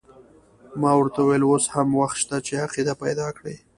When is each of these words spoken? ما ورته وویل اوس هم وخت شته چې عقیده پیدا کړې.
ما 0.81 0.91
ورته 0.97 1.19
وویل 1.21 1.43
اوس 1.47 1.65
هم 1.73 1.87
وخت 2.01 2.17
شته 2.23 2.37
چې 2.45 2.53
عقیده 2.65 2.93
پیدا 3.03 3.27
کړې. 3.37 3.55